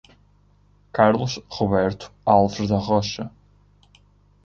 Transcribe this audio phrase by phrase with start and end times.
[0.93, 3.29] Carlos Roberto Alves da Rocha